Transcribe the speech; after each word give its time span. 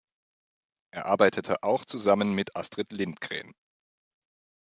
Er 0.91 1.05
arbeitete 1.05 1.61
auch 1.61 1.85
zusammen 1.85 2.33
mit 2.33 2.55
Astrid 2.55 2.91
Lindgren. 2.91 3.53